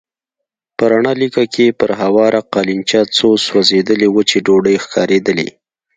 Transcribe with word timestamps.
په 0.77 0.83
رڼه 0.91 1.13
لېکه 1.21 1.43
کې 1.53 1.65
پر 1.79 1.89
هواره 2.01 2.39
قالينچه 2.53 3.01
څو 3.15 3.27
سوځېدلې 3.47 4.07
وچې 4.15 4.39
ډوډۍ 4.45 4.75
ښکارېدلې. 4.83 5.49